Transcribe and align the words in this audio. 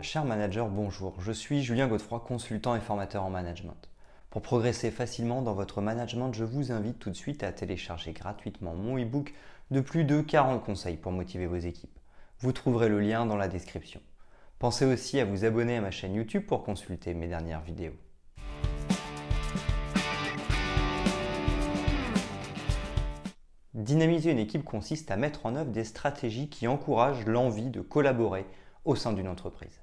Cher 0.00 0.24
manager, 0.24 0.68
bonjour. 0.68 1.20
Je 1.20 1.32
suis 1.32 1.62
Julien 1.62 1.88
Godefroy, 1.88 2.20
consultant 2.20 2.76
et 2.76 2.80
formateur 2.80 3.24
en 3.24 3.30
management. 3.30 3.88
Pour 4.30 4.42
progresser 4.42 4.92
facilement 4.92 5.42
dans 5.42 5.54
votre 5.54 5.80
management, 5.80 6.32
je 6.32 6.44
vous 6.44 6.70
invite 6.70 7.00
tout 7.00 7.10
de 7.10 7.16
suite 7.16 7.42
à 7.42 7.50
télécharger 7.50 8.12
gratuitement 8.12 8.74
mon 8.74 8.96
e-book 8.96 9.34
de 9.72 9.80
plus 9.80 10.04
de 10.04 10.20
40 10.20 10.64
conseils 10.64 10.96
pour 10.96 11.10
motiver 11.10 11.46
vos 11.46 11.56
équipes. 11.56 11.98
Vous 12.38 12.52
trouverez 12.52 12.88
le 12.88 13.00
lien 13.00 13.26
dans 13.26 13.36
la 13.36 13.48
description. 13.48 14.00
Pensez 14.60 14.84
aussi 14.84 15.18
à 15.18 15.24
vous 15.24 15.44
abonner 15.44 15.76
à 15.76 15.80
ma 15.80 15.90
chaîne 15.90 16.14
YouTube 16.14 16.46
pour 16.46 16.62
consulter 16.62 17.12
mes 17.12 17.26
dernières 17.26 17.62
vidéos. 17.62 17.96
Dynamiser 23.74 24.30
une 24.30 24.38
équipe 24.38 24.64
consiste 24.64 25.10
à 25.10 25.16
mettre 25.16 25.44
en 25.44 25.56
œuvre 25.56 25.72
des 25.72 25.84
stratégies 25.84 26.48
qui 26.48 26.68
encouragent 26.68 27.26
l'envie 27.26 27.70
de 27.70 27.80
collaborer 27.80 28.46
au 28.84 28.94
sein 28.94 29.12
d'une 29.12 29.28
entreprise. 29.28 29.80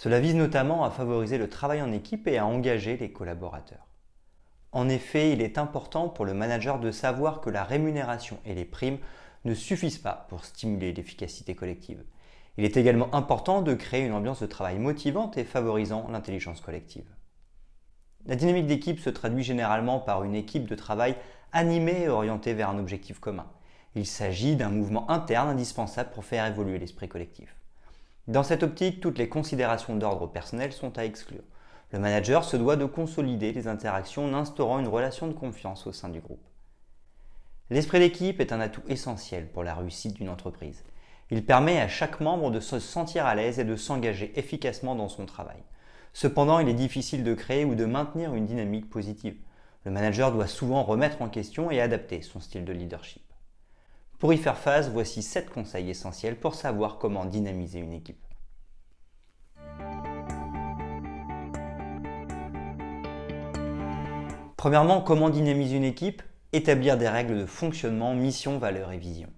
Cela 0.00 0.18
vise 0.18 0.34
notamment 0.34 0.82
à 0.82 0.90
favoriser 0.90 1.36
le 1.36 1.50
travail 1.50 1.82
en 1.82 1.92
équipe 1.92 2.26
et 2.26 2.38
à 2.38 2.46
engager 2.46 2.96
les 2.96 3.12
collaborateurs. 3.12 3.86
En 4.72 4.88
effet, 4.88 5.32
il 5.32 5.42
est 5.42 5.58
important 5.58 6.08
pour 6.08 6.24
le 6.24 6.32
manager 6.32 6.80
de 6.80 6.90
savoir 6.90 7.42
que 7.42 7.50
la 7.50 7.64
rémunération 7.64 8.38
et 8.46 8.54
les 8.54 8.64
primes 8.64 8.96
ne 9.44 9.52
suffisent 9.52 9.98
pas 9.98 10.24
pour 10.30 10.46
stimuler 10.46 10.94
l'efficacité 10.94 11.54
collective. 11.54 12.02
Il 12.56 12.64
est 12.64 12.78
également 12.78 13.14
important 13.14 13.60
de 13.60 13.74
créer 13.74 14.06
une 14.06 14.14
ambiance 14.14 14.40
de 14.40 14.46
travail 14.46 14.78
motivante 14.78 15.36
et 15.36 15.44
favorisant 15.44 16.08
l'intelligence 16.10 16.62
collective. 16.62 17.14
La 18.24 18.36
dynamique 18.36 18.68
d'équipe 18.68 19.00
se 19.00 19.10
traduit 19.10 19.44
généralement 19.44 19.98
par 19.98 20.24
une 20.24 20.34
équipe 20.34 20.66
de 20.66 20.76
travail 20.76 21.14
animée 21.52 22.04
et 22.04 22.08
orientée 22.08 22.54
vers 22.54 22.70
un 22.70 22.78
objectif 22.78 23.18
commun. 23.18 23.48
Il 23.94 24.06
s'agit 24.06 24.56
d'un 24.56 24.70
mouvement 24.70 25.10
interne 25.10 25.50
indispensable 25.50 26.12
pour 26.14 26.24
faire 26.24 26.46
évoluer 26.46 26.78
l'esprit 26.78 27.10
collectif. 27.10 27.59
Dans 28.28 28.42
cette 28.42 28.62
optique, 28.62 29.00
toutes 29.00 29.18
les 29.18 29.28
considérations 29.28 29.96
d'ordre 29.96 30.26
personnel 30.26 30.72
sont 30.72 30.98
à 30.98 31.04
exclure. 31.04 31.42
Le 31.92 31.98
manager 31.98 32.44
se 32.44 32.56
doit 32.56 32.76
de 32.76 32.84
consolider 32.84 33.52
les 33.52 33.66
interactions 33.66 34.26
en 34.26 34.34
instaurant 34.34 34.78
une 34.78 34.88
relation 34.88 35.26
de 35.26 35.32
confiance 35.32 35.86
au 35.86 35.92
sein 35.92 36.08
du 36.08 36.20
groupe. 36.20 36.44
L'esprit 37.70 37.98
d'équipe 37.98 38.40
est 38.40 38.52
un 38.52 38.60
atout 38.60 38.82
essentiel 38.88 39.48
pour 39.48 39.64
la 39.64 39.74
réussite 39.74 40.14
d'une 40.14 40.28
entreprise. 40.28 40.84
Il 41.30 41.44
permet 41.44 41.80
à 41.80 41.88
chaque 41.88 42.20
membre 42.20 42.50
de 42.50 42.60
se 42.60 42.78
sentir 42.78 43.26
à 43.26 43.34
l'aise 43.34 43.58
et 43.58 43.64
de 43.64 43.76
s'engager 43.76 44.32
efficacement 44.38 44.94
dans 44.94 45.08
son 45.08 45.26
travail. 45.26 45.62
Cependant, 46.12 46.58
il 46.58 46.68
est 46.68 46.74
difficile 46.74 47.22
de 47.22 47.34
créer 47.34 47.64
ou 47.64 47.76
de 47.76 47.84
maintenir 47.84 48.34
une 48.34 48.46
dynamique 48.46 48.90
positive. 48.90 49.36
Le 49.84 49.92
manager 49.92 50.32
doit 50.32 50.48
souvent 50.48 50.82
remettre 50.82 51.22
en 51.22 51.28
question 51.28 51.70
et 51.70 51.80
adapter 51.80 52.22
son 52.22 52.40
style 52.40 52.64
de 52.64 52.72
leadership. 52.72 53.22
Pour 54.20 54.34
y 54.34 54.36
faire 54.36 54.58
face, 54.58 54.90
voici 54.90 55.22
7 55.22 55.48
conseils 55.48 55.88
essentiels 55.88 56.38
pour 56.38 56.54
savoir 56.54 56.98
comment 56.98 57.24
dynamiser 57.24 57.78
une 57.78 57.94
équipe. 57.94 58.22
Premièrement, 64.58 65.00
comment 65.00 65.30
dynamiser 65.30 65.78
une 65.78 65.84
équipe? 65.84 66.22
Établir 66.52 66.98
des 66.98 67.08
règles 67.08 67.38
de 67.38 67.46
fonctionnement, 67.46 68.14
mission, 68.14 68.58
valeur 68.58 68.92
et 68.92 68.98
vision. 68.98 69.30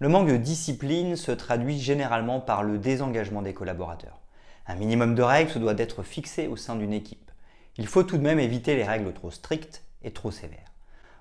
Le 0.00 0.08
manque 0.08 0.28
de 0.28 0.36
discipline 0.36 1.14
se 1.14 1.30
traduit 1.30 1.78
généralement 1.78 2.40
par 2.40 2.64
le 2.64 2.76
désengagement 2.76 3.42
des 3.42 3.54
collaborateurs. 3.54 4.20
Un 4.66 4.74
minimum 4.74 5.14
de 5.14 5.22
règles 5.22 5.60
doit 5.60 5.74
d'être 5.74 6.02
fixé 6.02 6.48
au 6.48 6.56
sein 6.56 6.74
d'une 6.74 6.92
équipe. 6.92 7.30
Il 7.78 7.86
faut 7.86 8.02
tout 8.02 8.18
de 8.18 8.24
même 8.24 8.40
éviter 8.40 8.74
les 8.74 8.82
règles 8.82 9.12
trop 9.12 9.30
strictes 9.30 9.84
et 10.02 10.10
trop 10.10 10.32
sévères. 10.32 10.72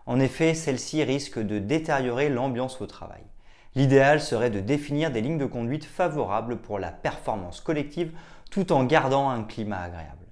En 0.05 0.19
effet, 0.19 0.53
celles-ci 0.53 1.03
risquent 1.03 1.39
de 1.39 1.59
détériorer 1.59 2.29
l'ambiance 2.29 2.79
au 2.81 2.85
travail. 2.85 3.23
L'idéal 3.75 4.21
serait 4.21 4.51
de 4.51 4.59
définir 4.59 5.11
des 5.11 5.21
lignes 5.21 5.37
de 5.37 5.45
conduite 5.45 5.85
favorables 5.85 6.57
pour 6.57 6.79
la 6.79 6.91
performance 6.91 7.59
collective 7.59 8.11
tout 8.51 8.71
en 8.71 8.83
gardant 8.83 9.29
un 9.29 9.43
climat 9.43 9.81
agréable. 9.81 10.25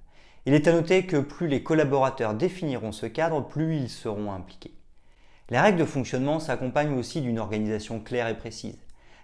Il 0.46 0.54
est 0.54 0.68
à 0.68 0.72
noter 0.72 1.06
que 1.06 1.16
plus 1.16 1.48
les 1.48 1.62
collaborateurs 1.62 2.34
définiront 2.34 2.92
ce 2.92 3.06
cadre, 3.06 3.46
plus 3.46 3.76
ils 3.76 3.90
seront 3.90 4.32
impliqués. 4.32 4.74
Les 5.50 5.58
règles 5.58 5.78
de 5.78 5.84
fonctionnement 5.84 6.40
s'accompagnent 6.40 6.98
aussi 6.98 7.20
d'une 7.20 7.38
organisation 7.38 8.00
claire 8.00 8.28
et 8.28 8.38
précise. 8.38 8.78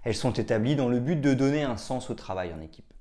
Elles 0.05 0.15
sont 0.15 0.33
établies 0.33 0.77
dans 0.77 0.89
le 0.89 1.01
but 1.01 1.21
de 1.21 1.33
donner 1.33 1.63
un 1.63 1.77
sens 1.77 2.11
au 2.11 2.15
travail 2.15 2.53
en 2.53 2.61
équipe. 2.61 2.93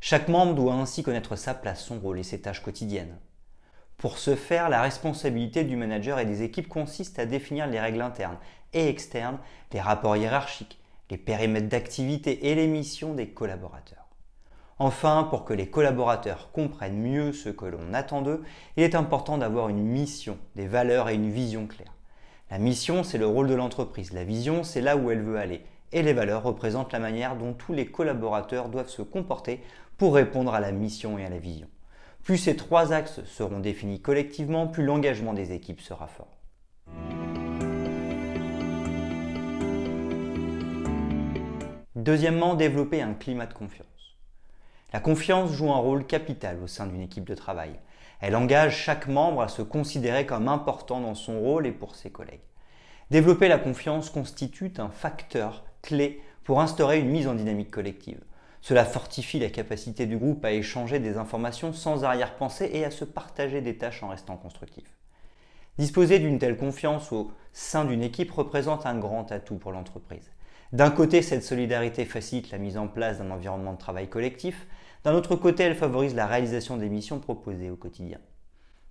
Chaque 0.00 0.28
membre 0.28 0.54
doit 0.54 0.74
ainsi 0.74 1.02
connaître 1.02 1.36
sa 1.36 1.54
place, 1.54 1.82
son 1.82 1.98
rôle 1.98 2.18
et 2.18 2.22
ses 2.22 2.40
tâches 2.40 2.62
quotidiennes. 2.62 3.16
Pour 3.98 4.18
ce 4.18 4.34
faire, 4.34 4.68
la 4.68 4.82
responsabilité 4.82 5.64
du 5.64 5.76
manager 5.76 6.18
et 6.18 6.26
des 6.26 6.42
équipes 6.42 6.68
consiste 6.68 7.18
à 7.18 7.24
définir 7.24 7.66
les 7.66 7.80
règles 7.80 8.02
internes 8.02 8.36
et 8.74 8.88
externes, 8.88 9.38
les 9.72 9.80
rapports 9.80 10.16
hiérarchiques, 10.16 10.78
les 11.10 11.16
périmètres 11.16 11.68
d'activité 11.68 12.50
et 12.50 12.54
les 12.54 12.66
missions 12.66 13.14
des 13.14 13.28
collaborateurs. 13.28 14.06
Enfin, 14.78 15.26
pour 15.30 15.46
que 15.46 15.54
les 15.54 15.70
collaborateurs 15.70 16.50
comprennent 16.52 17.00
mieux 17.00 17.32
ce 17.32 17.48
que 17.48 17.64
l'on 17.64 17.94
attend 17.94 18.20
d'eux, 18.20 18.42
il 18.76 18.82
est 18.82 18.94
important 18.94 19.38
d'avoir 19.38 19.70
une 19.70 19.82
mission, 19.82 20.36
des 20.54 20.66
valeurs 20.66 21.08
et 21.08 21.14
une 21.14 21.30
vision 21.30 21.66
claire. 21.66 21.94
La 22.50 22.58
mission, 22.58 23.02
c'est 23.02 23.16
le 23.16 23.26
rôle 23.26 23.48
de 23.48 23.54
l'entreprise, 23.54 24.12
la 24.12 24.24
vision, 24.24 24.62
c'est 24.62 24.82
là 24.82 24.98
où 24.98 25.10
elle 25.10 25.22
veut 25.22 25.38
aller, 25.38 25.64
et 25.92 26.02
les 26.02 26.12
valeurs 26.12 26.42
représentent 26.42 26.92
la 26.92 26.98
manière 26.98 27.36
dont 27.36 27.54
tous 27.54 27.72
les 27.72 27.86
collaborateurs 27.86 28.68
doivent 28.68 28.90
se 28.90 29.02
comporter 29.02 29.62
pour 29.96 30.14
répondre 30.14 30.52
à 30.52 30.60
la 30.60 30.72
mission 30.72 31.18
et 31.18 31.24
à 31.24 31.30
la 31.30 31.38
vision. 31.38 31.68
Plus 32.26 32.38
ces 32.38 32.56
trois 32.56 32.92
axes 32.92 33.24
seront 33.24 33.60
définis 33.60 34.00
collectivement, 34.00 34.66
plus 34.66 34.82
l'engagement 34.82 35.32
des 35.32 35.52
équipes 35.52 35.80
sera 35.80 36.08
fort. 36.08 36.36
Deuxièmement, 41.94 42.56
développer 42.56 43.00
un 43.00 43.14
climat 43.14 43.46
de 43.46 43.54
confiance. 43.54 44.16
La 44.92 44.98
confiance 44.98 45.52
joue 45.52 45.70
un 45.70 45.78
rôle 45.78 46.04
capital 46.04 46.58
au 46.60 46.66
sein 46.66 46.88
d'une 46.88 47.02
équipe 47.02 47.28
de 47.28 47.36
travail. 47.36 47.78
Elle 48.20 48.34
engage 48.34 48.76
chaque 48.76 49.06
membre 49.06 49.42
à 49.42 49.46
se 49.46 49.62
considérer 49.62 50.26
comme 50.26 50.48
important 50.48 51.00
dans 51.00 51.14
son 51.14 51.38
rôle 51.38 51.68
et 51.68 51.72
pour 51.72 51.94
ses 51.94 52.10
collègues. 52.10 52.40
Développer 53.12 53.46
la 53.46 53.58
confiance 53.58 54.10
constitue 54.10 54.72
un 54.78 54.88
facteur 54.88 55.64
clé 55.80 56.20
pour 56.42 56.60
instaurer 56.60 56.98
une 56.98 57.10
mise 57.10 57.28
en 57.28 57.34
dynamique 57.34 57.70
collective. 57.70 58.20
Cela 58.60 58.84
fortifie 58.84 59.38
la 59.38 59.50
capacité 59.50 60.06
du 60.06 60.16
groupe 60.16 60.44
à 60.44 60.52
échanger 60.52 60.98
des 60.98 61.16
informations 61.16 61.72
sans 61.72 62.04
arrière-pensée 62.04 62.70
et 62.72 62.84
à 62.84 62.90
se 62.90 63.04
partager 63.04 63.60
des 63.60 63.76
tâches 63.76 64.02
en 64.02 64.08
restant 64.08 64.36
constructif. 64.36 64.84
Disposer 65.78 66.18
d'une 66.18 66.38
telle 66.38 66.56
confiance 66.56 67.12
au 67.12 67.30
sein 67.52 67.84
d'une 67.84 68.02
équipe 68.02 68.32
représente 68.32 68.86
un 68.86 68.98
grand 68.98 69.30
atout 69.30 69.56
pour 69.56 69.72
l'entreprise. 69.72 70.30
D'un 70.72 70.90
côté, 70.90 71.22
cette 71.22 71.44
solidarité 71.44 72.04
facilite 72.04 72.50
la 72.50 72.58
mise 72.58 72.76
en 72.76 72.88
place 72.88 73.18
d'un 73.18 73.30
environnement 73.30 73.74
de 73.74 73.78
travail 73.78 74.08
collectif, 74.08 74.66
d'un 75.04 75.14
autre 75.14 75.36
côté, 75.36 75.62
elle 75.62 75.76
favorise 75.76 76.16
la 76.16 76.26
réalisation 76.26 76.76
des 76.76 76.88
missions 76.88 77.20
proposées 77.20 77.70
au 77.70 77.76
quotidien. 77.76 78.18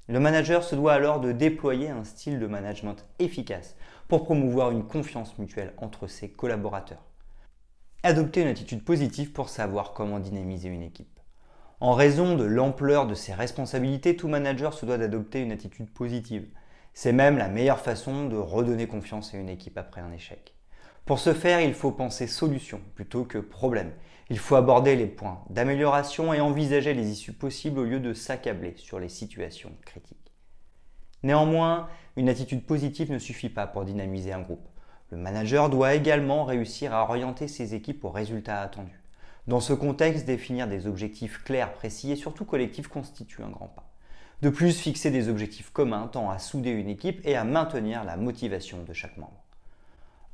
Le 0.07 0.19
manager 0.21 0.63
se 0.63 0.75
doit 0.75 0.93
alors 0.93 1.19
de 1.19 1.31
déployer 1.31 1.89
un 1.89 2.05
style 2.05 2.39
de 2.39 2.47
management 2.47 3.05
efficace 3.19 3.75
pour 4.07 4.23
promouvoir 4.23 4.71
une 4.71 4.85
confiance 4.85 5.37
mutuelle 5.37 5.73
entre 5.77 6.07
ses 6.07 6.29
collaborateurs. 6.29 7.03
Adopter 8.07 8.41
une 8.41 8.49
attitude 8.49 8.83
positive 8.83 9.31
pour 9.31 9.49
savoir 9.49 9.93
comment 9.93 10.19
dynamiser 10.19 10.69
une 10.69 10.83
équipe. 10.83 11.19
En 11.79 11.95
raison 11.95 12.35
de 12.35 12.43
l'ampleur 12.43 13.07
de 13.07 13.15
ses 13.15 13.33
responsabilités, 13.33 14.15
tout 14.15 14.27
manager 14.27 14.75
se 14.75 14.85
doit 14.85 14.99
d'adopter 14.99 15.41
une 15.41 15.51
attitude 15.51 15.89
positive. 15.89 16.47
C'est 16.93 17.13
même 17.13 17.39
la 17.39 17.47
meilleure 17.47 17.79
façon 17.79 18.27
de 18.27 18.35
redonner 18.37 18.85
confiance 18.85 19.33
à 19.33 19.37
une 19.37 19.49
équipe 19.49 19.79
après 19.79 20.01
un 20.01 20.11
échec. 20.11 20.53
Pour 21.05 21.17
ce 21.17 21.33
faire, 21.33 21.61
il 21.61 21.73
faut 21.73 21.91
penser 21.91 22.27
solution 22.27 22.79
plutôt 22.93 23.23
que 23.23 23.39
problème. 23.39 23.91
Il 24.29 24.37
faut 24.37 24.55
aborder 24.55 24.95
les 24.95 25.07
points 25.07 25.43
d'amélioration 25.49 26.31
et 26.31 26.41
envisager 26.41 26.93
les 26.93 27.09
issues 27.09 27.33
possibles 27.33 27.79
au 27.79 27.85
lieu 27.85 27.99
de 27.99 28.13
s'accabler 28.13 28.75
sur 28.77 28.99
les 28.99 29.09
situations 29.09 29.71
critiques. 29.83 30.31
Néanmoins, 31.23 31.89
une 32.17 32.29
attitude 32.29 32.67
positive 32.67 33.11
ne 33.11 33.17
suffit 33.17 33.49
pas 33.49 33.65
pour 33.65 33.83
dynamiser 33.83 34.31
un 34.31 34.41
groupe. 34.41 34.69
Le 35.11 35.17
manager 35.17 35.69
doit 35.69 35.93
également 35.93 36.43
réussir 36.45 36.93
à 36.93 37.03
orienter 37.03 37.47
ses 37.47 37.75
équipes 37.75 38.03
aux 38.03 38.09
résultats 38.09 38.61
attendus. 38.61 39.01
Dans 39.47 39.59
ce 39.59 39.73
contexte, 39.73 40.25
définir 40.25 40.67
des 40.67 40.87
objectifs 40.87 41.43
clairs, 41.43 41.73
précis 41.73 42.11
et 42.11 42.15
surtout 42.15 42.45
collectifs 42.45 42.87
constitue 42.87 43.43
un 43.43 43.49
grand 43.49 43.67
pas. 43.67 43.89
De 44.41 44.49
plus, 44.49 44.79
fixer 44.79 45.11
des 45.11 45.29
objectifs 45.29 45.71
communs 45.71 46.07
tend 46.07 46.29
à 46.29 46.39
souder 46.39 46.71
une 46.71 46.89
équipe 46.89 47.21
et 47.23 47.35
à 47.35 47.43
maintenir 47.43 48.03
la 48.03 48.17
motivation 48.17 48.83
de 48.83 48.93
chaque 48.93 49.17
membre 49.17 49.45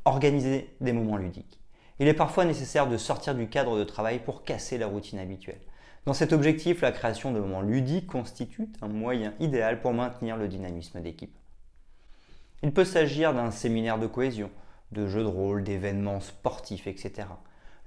organiser 0.05 0.73
des 0.81 0.93
moments 0.93 1.17
ludiques. 1.17 1.59
Il 1.99 2.07
est 2.07 2.13
parfois 2.13 2.45
nécessaire 2.45 2.87
de 2.87 2.97
sortir 2.97 3.35
du 3.35 3.47
cadre 3.47 3.77
de 3.77 3.83
travail 3.83 4.19
pour 4.19 4.43
casser 4.43 4.77
la 4.77 4.87
routine 4.87 5.19
habituelle. 5.19 5.61
Dans 6.05 6.13
cet 6.13 6.33
objectif, 6.33 6.81
la 6.81 6.91
création 6.91 7.31
de 7.31 7.39
moments 7.39 7.61
ludiques 7.61 8.07
constitue 8.07 8.69
un 8.81 8.87
moyen 8.87 9.33
idéal 9.39 9.81
pour 9.81 9.93
maintenir 9.93 10.37
le 10.37 10.47
dynamisme 10.47 10.99
d'équipe. 11.01 11.35
Il 12.63 12.73
peut 12.73 12.85
s'agir 12.85 13.33
d'un 13.33 13.49
séminaire 13.49 13.97
de 13.97 14.05
cohésion, 14.05 14.51
de 14.91 15.07
jeux 15.07 15.23
de 15.23 15.27
rôle, 15.27 15.63
d'événements 15.63 16.19
sportifs, 16.19 16.85
etc. 16.85 17.27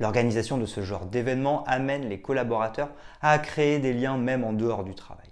L'organisation 0.01 0.59
de 0.59 0.67
ce 0.67 0.83
genre 0.83 1.07
d'événements 1.07 1.63
amène 1.65 2.09
les 2.09 2.21
collaborateurs 2.21 2.91
à 3.23 3.39
créer 3.39 3.79
des 3.79 3.93
liens 3.93 4.19
même 4.19 4.43
en 4.43 4.53
dehors 4.53 4.83
du 4.83 4.95
travail. 4.95 5.29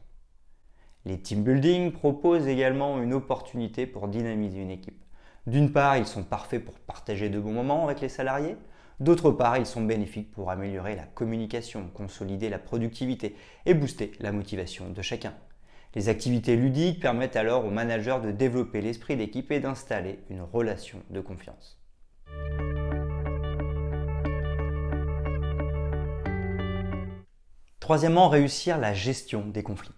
Les 1.05 1.19
team 1.19 1.43
building 1.43 1.91
proposent 1.91 2.47
également 2.47 3.03
une 3.03 3.13
opportunité 3.13 3.87
pour 3.87 4.07
dynamiser 4.07 4.61
une 4.61 4.71
équipe. 4.71 5.05
D'une 5.49 5.73
part, 5.73 5.97
ils 5.97 6.07
sont 6.07 6.23
parfaits 6.23 6.65
pour 6.65 6.79
partager 6.79 7.29
de 7.29 7.41
bons 7.41 7.53
moments 7.53 7.85
avec 7.85 8.01
les 8.01 8.09
salariés. 8.09 8.57
D'autre 9.01 9.33
part, 9.33 9.57
ils 9.57 9.67
sont 9.67 9.83
bénéfiques 9.83 10.31
pour 10.31 10.53
améliorer 10.53 10.95
la 10.95 11.03
communication, 11.03 11.91
consolider 11.93 12.49
la 12.49 12.61
productivité 12.61 13.35
et 13.67 13.75
booster 13.75 14.13
la 14.21 14.31
motivation 14.31 14.91
de 14.91 15.03
chacun. 15.03 15.35
Les 15.95 16.09
activités 16.09 16.57
ludiques 16.57 17.01
permettent 17.01 17.37
alors 17.37 17.67
aux 17.67 17.71
managers 17.71 18.19
de 18.25 18.31
développer 18.31 18.81
l'esprit 18.81 19.17
d'équipe 19.17 19.53
et 19.53 19.61
d'installer 19.61 20.21
une 20.31 20.41
relation 20.41 20.99
de 21.11 21.21
confiance. 21.21 21.79
Troisièmement, 27.79 28.29
réussir 28.29 28.79
la 28.79 28.95
gestion 28.95 29.45
des 29.47 29.63
conflits. 29.63 29.91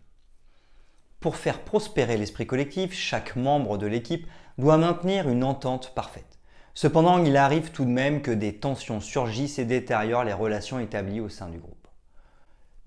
Pour 1.20 1.36
faire 1.36 1.60
prospérer 1.60 2.16
l'esprit 2.16 2.46
collectif, 2.46 2.92
chaque 2.92 3.36
membre 3.36 3.78
de 3.78 3.86
l'équipe 3.86 4.26
doit 4.58 4.78
maintenir 4.78 5.28
une 5.28 5.44
entente 5.44 5.94
parfaite. 5.94 6.38
Cependant, 6.74 7.22
il 7.22 7.36
arrive 7.36 7.70
tout 7.70 7.84
de 7.84 7.90
même 7.90 8.20
que 8.20 8.32
des 8.32 8.56
tensions 8.56 9.00
surgissent 9.00 9.60
et 9.60 9.64
détériorent 9.64 10.24
les 10.24 10.32
relations 10.32 10.80
établies 10.80 11.20
au 11.20 11.28
sein 11.28 11.48
du 11.48 11.58
groupe. 11.58 11.83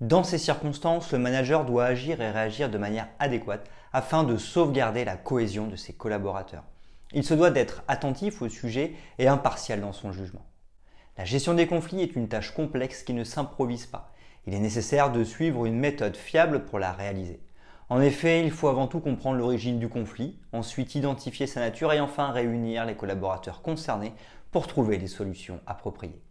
Dans 0.00 0.22
ces 0.22 0.38
circonstances, 0.38 1.10
le 1.10 1.18
manager 1.18 1.64
doit 1.64 1.86
agir 1.86 2.20
et 2.20 2.30
réagir 2.30 2.70
de 2.70 2.78
manière 2.78 3.08
adéquate 3.18 3.68
afin 3.92 4.22
de 4.22 4.36
sauvegarder 4.36 5.04
la 5.04 5.16
cohésion 5.16 5.66
de 5.66 5.74
ses 5.74 5.92
collaborateurs. 5.92 6.62
Il 7.12 7.24
se 7.24 7.34
doit 7.34 7.50
d'être 7.50 7.82
attentif 7.88 8.40
au 8.40 8.48
sujet 8.48 8.94
et 9.18 9.26
impartial 9.26 9.80
dans 9.80 9.92
son 9.92 10.12
jugement. 10.12 10.46
La 11.16 11.24
gestion 11.24 11.54
des 11.54 11.66
conflits 11.66 12.02
est 12.02 12.14
une 12.14 12.28
tâche 12.28 12.52
complexe 12.52 13.02
qui 13.02 13.12
ne 13.12 13.24
s'improvise 13.24 13.86
pas. 13.86 14.12
Il 14.46 14.54
est 14.54 14.60
nécessaire 14.60 15.10
de 15.10 15.24
suivre 15.24 15.66
une 15.66 15.80
méthode 15.80 16.16
fiable 16.16 16.64
pour 16.64 16.78
la 16.78 16.92
réaliser. 16.92 17.40
En 17.88 18.00
effet, 18.00 18.44
il 18.44 18.52
faut 18.52 18.68
avant 18.68 18.86
tout 18.86 19.00
comprendre 19.00 19.38
l'origine 19.38 19.80
du 19.80 19.88
conflit, 19.88 20.38
ensuite 20.52 20.94
identifier 20.94 21.48
sa 21.48 21.58
nature 21.58 21.92
et 21.92 21.98
enfin 21.98 22.30
réunir 22.30 22.84
les 22.84 22.94
collaborateurs 22.94 23.62
concernés 23.62 24.12
pour 24.52 24.68
trouver 24.68 24.96
des 24.96 25.08
solutions 25.08 25.58
appropriées. 25.66 26.22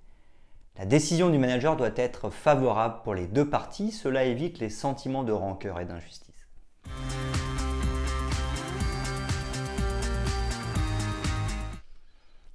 La 0.80 0.86
décision 0.86 1.32
du 1.32 1.40
manager 1.40 1.76
doit 1.76 1.90
être 1.96 2.30
favorable 2.30 3.02
pour 3.04 3.16
les 3.16 3.26
deux 3.26 3.50
parties, 3.50 3.92
cela 3.92 4.26
évite 4.26 4.60
les 4.60 4.70
sentiments 4.70 5.24
de 5.24 5.32
rancœur 5.32 5.80
et 5.80 5.86
d'injustice. 5.86 6.48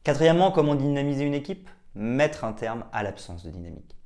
Quatrièmement, 0.05 0.53
comment 0.53 0.77
dynamiser 0.77 1.25
une 1.25 1.35
équipe? 1.35 1.69
Mettre 1.97 2.45
un 2.45 2.53
terme 2.53 2.85
à 2.93 3.03
l'absence 3.03 3.43
de 3.43 3.51
dynamique. 3.51 3.97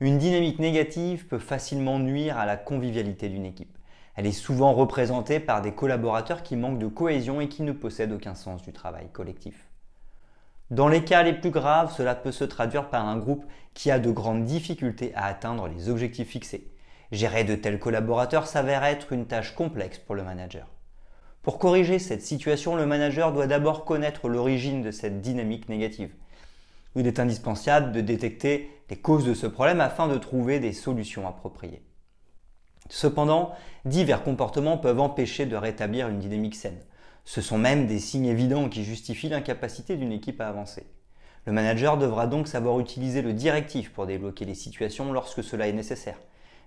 Une 0.00 0.16
dynamique 0.16 0.58
négative 0.58 1.26
peut 1.26 1.38
facilement 1.38 1.98
nuire 1.98 2.38
à 2.38 2.46
la 2.46 2.56
convivialité 2.56 3.28
d'une 3.28 3.44
équipe. 3.44 3.76
Elle 4.14 4.26
est 4.26 4.32
souvent 4.32 4.72
représentée 4.72 5.38
par 5.38 5.60
des 5.60 5.74
collaborateurs 5.74 6.42
qui 6.42 6.56
manquent 6.56 6.78
de 6.78 6.88
cohésion 6.88 7.42
et 7.42 7.50
qui 7.50 7.62
ne 7.62 7.72
possèdent 7.72 8.12
aucun 8.12 8.34
sens 8.34 8.62
du 8.62 8.72
travail 8.72 9.10
collectif. 9.12 9.65
Dans 10.70 10.88
les 10.88 11.04
cas 11.04 11.22
les 11.22 11.32
plus 11.32 11.50
graves, 11.50 11.94
cela 11.96 12.16
peut 12.16 12.32
se 12.32 12.42
traduire 12.42 12.88
par 12.88 13.06
un 13.06 13.16
groupe 13.16 13.44
qui 13.72 13.90
a 13.90 14.00
de 14.00 14.10
grandes 14.10 14.44
difficultés 14.44 15.14
à 15.14 15.26
atteindre 15.26 15.68
les 15.68 15.88
objectifs 15.88 16.28
fixés. 16.28 16.72
Gérer 17.12 17.44
de 17.44 17.54
tels 17.54 17.78
collaborateurs 17.78 18.48
s'avère 18.48 18.82
être 18.82 19.12
une 19.12 19.26
tâche 19.26 19.54
complexe 19.54 19.98
pour 19.98 20.16
le 20.16 20.24
manager. 20.24 20.66
Pour 21.42 21.60
corriger 21.60 22.00
cette 22.00 22.22
situation, 22.22 22.74
le 22.74 22.84
manager 22.84 23.32
doit 23.32 23.46
d'abord 23.46 23.84
connaître 23.84 24.28
l'origine 24.28 24.82
de 24.82 24.90
cette 24.90 25.20
dynamique 25.20 25.68
négative. 25.68 26.12
Il 26.96 27.06
est 27.06 27.20
indispensable 27.20 27.92
de 27.92 28.00
détecter 28.00 28.68
les 28.90 28.96
causes 28.96 29.24
de 29.24 29.34
ce 29.34 29.46
problème 29.46 29.80
afin 29.80 30.08
de 30.08 30.18
trouver 30.18 30.58
des 30.58 30.72
solutions 30.72 31.28
appropriées. 31.28 31.82
Cependant, 32.88 33.52
divers 33.84 34.24
comportements 34.24 34.78
peuvent 34.78 34.98
empêcher 34.98 35.46
de 35.46 35.54
rétablir 35.54 36.08
une 36.08 36.18
dynamique 36.18 36.56
saine. 36.56 36.80
Ce 37.26 37.40
sont 37.40 37.58
même 37.58 37.88
des 37.88 37.98
signes 37.98 38.26
évidents 38.26 38.68
qui 38.68 38.84
justifient 38.84 39.28
l'incapacité 39.28 39.96
d'une 39.96 40.12
équipe 40.12 40.40
à 40.40 40.46
avancer. 40.46 40.86
Le 41.44 41.52
manager 41.52 41.98
devra 41.98 42.28
donc 42.28 42.46
savoir 42.46 42.78
utiliser 42.78 43.20
le 43.20 43.32
directif 43.32 43.92
pour 43.92 44.06
débloquer 44.06 44.44
les 44.44 44.54
situations 44.54 45.12
lorsque 45.12 45.42
cela 45.42 45.66
est 45.66 45.72
nécessaire. 45.72 46.18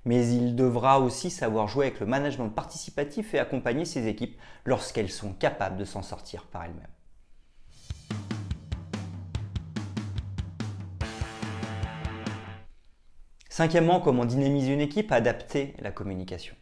Mais 0.04 0.28
il 0.28 0.58
devra 0.58 1.00
aussi 1.00 1.30
savoir 1.30 1.70
jouer 1.70 1.88
avec 1.88 2.02
le 2.02 2.06
management 2.06 2.50
participatif 2.50 3.34
et 3.34 3.40
accompagner 3.40 3.86
ses 3.86 4.08
équipes 4.08 4.38
lorsqu'elles 4.66 5.10
sont 5.10 5.32
capables 5.32 5.78
de 5.78 5.86
s'en 5.86 6.02
sortir 6.02 6.46
par 6.48 6.66
elles-mêmes. 6.66 6.88
Cinquièmement, 13.48 14.02
comment 14.02 14.26
dynamiser 14.26 14.74
une 14.74 14.82
équipe 14.82 15.14
Adapter 15.14 15.74
la 15.80 15.92
communication? 15.92 16.56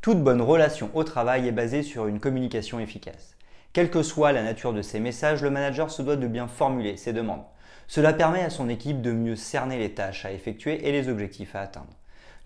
Toute 0.00 0.22
bonne 0.22 0.40
relation 0.40 0.90
au 0.94 1.02
travail 1.02 1.48
est 1.48 1.52
basée 1.52 1.82
sur 1.82 2.06
une 2.06 2.20
communication 2.20 2.78
efficace. 2.78 3.34
Quelle 3.72 3.90
que 3.90 4.04
soit 4.04 4.30
la 4.30 4.44
nature 4.44 4.72
de 4.72 4.80
ses 4.80 5.00
messages, 5.00 5.42
le 5.42 5.50
manager 5.50 5.90
se 5.90 6.02
doit 6.02 6.14
de 6.14 6.28
bien 6.28 6.46
formuler 6.46 6.96
ses 6.96 7.12
demandes. 7.12 7.42
Cela 7.88 8.12
permet 8.12 8.42
à 8.42 8.50
son 8.50 8.68
équipe 8.68 9.02
de 9.02 9.10
mieux 9.10 9.34
cerner 9.34 9.76
les 9.76 9.94
tâches 9.94 10.24
à 10.24 10.30
effectuer 10.30 10.86
et 10.86 10.92
les 10.92 11.08
objectifs 11.08 11.56
à 11.56 11.62
atteindre. 11.62 11.92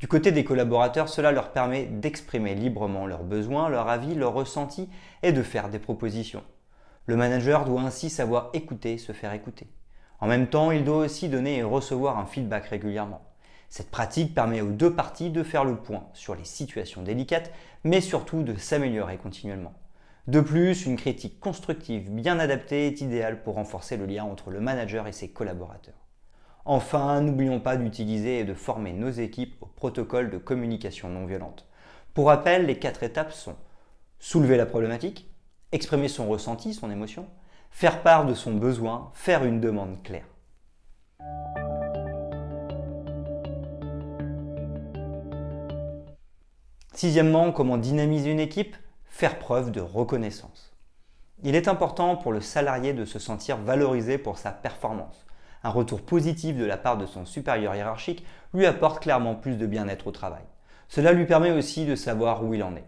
Du 0.00 0.08
côté 0.08 0.32
des 0.32 0.44
collaborateurs, 0.44 1.10
cela 1.10 1.30
leur 1.30 1.52
permet 1.52 1.84
d'exprimer 1.84 2.54
librement 2.54 3.06
leurs 3.06 3.22
besoins, 3.22 3.68
leurs 3.68 3.88
avis, 3.88 4.14
leurs 4.14 4.32
ressentis 4.32 4.88
et 5.22 5.32
de 5.32 5.42
faire 5.42 5.68
des 5.68 5.78
propositions. 5.78 6.42
Le 7.04 7.16
manager 7.16 7.66
doit 7.66 7.82
ainsi 7.82 8.08
savoir 8.08 8.48
écouter, 8.54 8.96
se 8.96 9.12
faire 9.12 9.34
écouter. 9.34 9.66
En 10.20 10.26
même 10.26 10.46
temps, 10.46 10.70
il 10.70 10.84
doit 10.84 11.04
aussi 11.04 11.28
donner 11.28 11.58
et 11.58 11.62
recevoir 11.62 12.18
un 12.18 12.26
feedback 12.26 12.64
régulièrement. 12.66 13.20
Cette 13.72 13.90
pratique 13.90 14.34
permet 14.34 14.60
aux 14.60 14.70
deux 14.70 14.94
parties 14.94 15.30
de 15.30 15.42
faire 15.42 15.64
le 15.64 15.76
point 15.76 16.04
sur 16.12 16.34
les 16.34 16.44
situations 16.44 17.00
délicates, 17.00 17.50
mais 17.84 18.02
surtout 18.02 18.42
de 18.42 18.54
s'améliorer 18.54 19.16
continuellement. 19.16 19.72
De 20.26 20.42
plus, 20.42 20.84
une 20.84 20.98
critique 20.98 21.40
constructive 21.40 22.10
bien 22.10 22.38
adaptée 22.38 22.86
est 22.86 23.00
idéale 23.00 23.42
pour 23.42 23.54
renforcer 23.54 23.96
le 23.96 24.04
lien 24.04 24.24
entre 24.24 24.50
le 24.50 24.60
manager 24.60 25.06
et 25.06 25.12
ses 25.12 25.30
collaborateurs. 25.30 26.06
Enfin, 26.66 27.22
n'oublions 27.22 27.60
pas 27.60 27.78
d'utiliser 27.78 28.40
et 28.40 28.44
de 28.44 28.52
former 28.52 28.92
nos 28.92 29.08
équipes 29.08 29.56
au 29.62 29.66
protocole 29.66 30.28
de 30.28 30.36
communication 30.36 31.08
non 31.08 31.24
violente. 31.24 31.66
Pour 32.12 32.26
rappel, 32.26 32.66
les 32.66 32.78
quatre 32.78 33.02
étapes 33.02 33.32
sont 33.32 33.56
soulever 34.18 34.58
la 34.58 34.66
problématique, 34.66 35.34
exprimer 35.72 36.08
son 36.08 36.28
ressenti, 36.28 36.74
son 36.74 36.90
émotion, 36.90 37.26
faire 37.70 38.02
part 38.02 38.26
de 38.26 38.34
son 38.34 38.52
besoin, 38.52 39.10
faire 39.14 39.46
une 39.46 39.62
demande 39.62 40.02
claire. 40.02 40.26
Sixièmement, 46.94 47.52
comment 47.52 47.78
dynamiser 47.78 48.30
une 48.30 48.40
équipe 48.40 48.76
Faire 49.06 49.38
preuve 49.38 49.70
de 49.70 49.80
reconnaissance. 49.80 50.74
Il 51.42 51.54
est 51.54 51.66
important 51.66 52.16
pour 52.16 52.32
le 52.32 52.42
salarié 52.42 52.92
de 52.92 53.06
se 53.06 53.18
sentir 53.18 53.56
valorisé 53.56 54.18
pour 54.18 54.36
sa 54.36 54.52
performance. 54.52 55.26
Un 55.64 55.70
retour 55.70 56.02
positif 56.02 56.56
de 56.56 56.66
la 56.66 56.76
part 56.76 56.98
de 56.98 57.06
son 57.06 57.24
supérieur 57.24 57.74
hiérarchique 57.74 58.26
lui 58.52 58.66
apporte 58.66 59.02
clairement 59.02 59.34
plus 59.34 59.56
de 59.56 59.66
bien-être 59.66 60.06
au 60.06 60.10
travail. 60.10 60.42
Cela 60.88 61.12
lui 61.12 61.24
permet 61.24 61.50
aussi 61.50 61.86
de 61.86 61.94
savoir 61.94 62.44
où 62.44 62.52
il 62.52 62.62
en 62.62 62.76
est. 62.76 62.84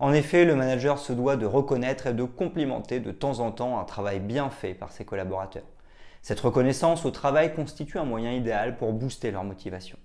En 0.00 0.12
effet, 0.12 0.44
le 0.44 0.56
manager 0.56 0.98
se 0.98 1.12
doit 1.12 1.36
de 1.36 1.46
reconnaître 1.46 2.08
et 2.08 2.12
de 2.12 2.24
complimenter 2.24 2.98
de 2.98 3.12
temps 3.12 3.38
en 3.38 3.52
temps 3.52 3.78
un 3.78 3.84
travail 3.84 4.18
bien 4.18 4.50
fait 4.50 4.74
par 4.74 4.90
ses 4.90 5.04
collaborateurs. 5.04 5.62
Cette 6.22 6.40
reconnaissance 6.40 7.04
au 7.04 7.12
travail 7.12 7.54
constitue 7.54 7.98
un 7.98 8.04
moyen 8.04 8.32
idéal 8.32 8.76
pour 8.76 8.92
booster 8.92 9.30
leur 9.30 9.44
motivation. 9.44 9.98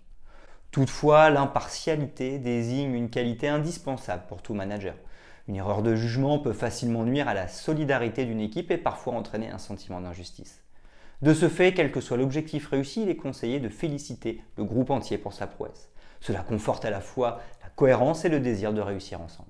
Toutefois, 0.71 1.31
l'impartialité 1.31 2.37
désigne 2.37 2.93
une 2.93 3.09
qualité 3.09 3.47
indispensable 3.47 4.23
pour 4.27 4.43
tout 4.43 4.53
manager. 4.53 4.93
Une 5.47 5.55
erreur 5.55 5.81
de 5.81 5.95
jugement 5.95 6.37
peut 6.37 6.53
facilement 6.53 7.03
nuire 7.03 7.27
à 7.27 7.33
la 7.33 7.47
solidarité 7.47 8.25
d'une 8.25 8.39
équipe 8.39 8.69
et 8.69 8.77
parfois 8.77 9.13
entraîner 9.15 9.49
un 9.49 9.57
sentiment 9.57 9.99
d'injustice. 9.99 10.63
De 11.23 11.33
ce 11.33 11.49
fait, 11.49 11.73
quel 11.73 11.91
que 11.91 12.01
soit 12.01 12.17
l'objectif 12.17 12.67
réussi, 12.67 13.01
il 13.01 13.09
est 13.09 13.15
conseillé 13.15 13.59
de 13.59 13.67
féliciter 13.67 14.43
le 14.57 14.63
groupe 14.63 14.91
entier 14.91 15.17
pour 15.17 15.33
sa 15.33 15.47
prouesse. 15.47 15.89
Cela 16.19 16.41
conforte 16.41 16.85
à 16.85 16.91
la 16.91 17.01
fois 17.01 17.41
la 17.63 17.69
cohérence 17.69 18.23
et 18.25 18.29
le 18.29 18.39
désir 18.39 18.71
de 18.71 18.81
réussir 18.81 19.19
ensemble. 19.21 19.49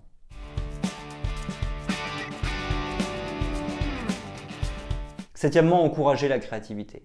Septièmement, 5.33 5.83
encourager 5.83 6.29
la 6.29 6.39
créativité. 6.39 7.03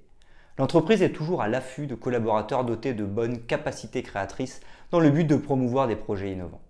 L'entreprise 0.56 1.02
est 1.02 1.10
toujours 1.10 1.42
à 1.42 1.48
l'affût 1.48 1.88
de 1.88 1.96
collaborateurs 1.96 2.64
dotés 2.64 2.94
de 2.94 3.04
bonnes 3.04 3.40
capacités 3.40 4.04
créatrices 4.04 4.60
dans 4.92 5.00
le 5.00 5.10
but 5.10 5.24
de 5.24 5.34
promouvoir 5.34 5.88
des 5.88 5.96
projets 5.96 6.30
innovants. 6.30 6.62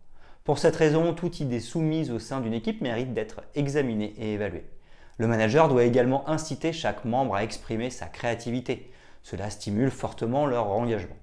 Pour 0.42 0.58
cette 0.58 0.76
raison, 0.76 1.12
toute 1.12 1.40
idée 1.40 1.60
soumise 1.60 2.10
au 2.10 2.18
sein 2.18 2.40
d'une 2.40 2.54
équipe 2.54 2.80
mérite 2.80 3.12
d'être 3.12 3.42
examinée 3.54 4.14
et 4.18 4.32
évaluée. 4.34 4.64
Le 5.18 5.26
manager 5.26 5.68
doit 5.68 5.84
également 5.84 6.28
inciter 6.28 6.72
chaque 6.72 7.04
membre 7.04 7.34
à 7.34 7.44
exprimer 7.44 7.90
sa 7.90 8.06
créativité. 8.06 8.90
Cela 9.22 9.50
stimule 9.50 9.90
fortement 9.90 10.46
leur 10.46 10.68
engagement. 10.68 11.16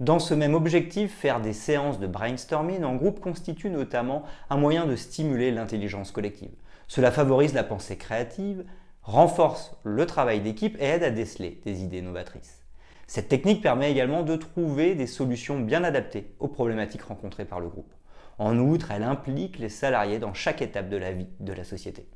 Dans 0.00 0.18
ce 0.18 0.34
même 0.34 0.54
objectif, 0.54 1.12
faire 1.12 1.40
des 1.40 1.52
séances 1.52 1.98
de 1.98 2.06
brainstorming 2.06 2.82
en 2.84 2.96
groupe 2.96 3.20
constitue 3.20 3.70
notamment 3.70 4.24
un 4.50 4.56
moyen 4.56 4.86
de 4.86 4.96
stimuler 4.96 5.50
l'intelligence 5.50 6.10
collective. 6.10 6.54
Cela 6.88 7.10
favorise 7.10 7.54
la 7.54 7.64
pensée 7.64 7.96
créative, 7.96 8.64
renforce 9.04 9.76
le 9.84 10.06
travail 10.06 10.40
d'équipe 10.40 10.76
et 10.80 10.84
aide 10.84 11.02
à 11.02 11.10
déceler 11.10 11.60
des 11.64 11.82
idées 11.82 12.00
novatrices. 12.00 12.62
Cette 13.06 13.28
technique 13.28 13.62
permet 13.62 13.90
également 13.90 14.22
de 14.22 14.34
trouver 14.34 14.94
des 14.94 15.06
solutions 15.06 15.60
bien 15.60 15.84
adaptées 15.84 16.34
aux 16.40 16.48
problématiques 16.48 17.02
rencontrées 17.02 17.44
par 17.44 17.60
le 17.60 17.68
groupe. 17.68 17.92
En 18.38 18.58
outre, 18.58 18.90
elle 18.90 19.02
implique 19.02 19.58
les 19.58 19.68
salariés 19.68 20.18
dans 20.18 20.32
chaque 20.32 20.62
étape 20.62 20.88
de 20.88 20.96
la 20.96 21.12
vie 21.12 21.28
de 21.38 21.52
la 21.52 21.64
société. 21.64 22.08